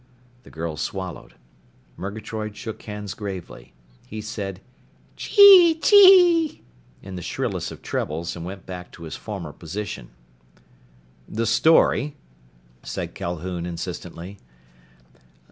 [0.41, 1.35] The girl swallowed.
[1.95, 3.71] Murgatroyd shook hands gravely.
[4.07, 4.59] He said,
[5.15, 6.63] "Chee chee!"
[7.03, 10.09] in the shrillest of trebles and went back to his former position.
[11.29, 12.15] "The story?"
[12.81, 14.39] said Calhoun insistently.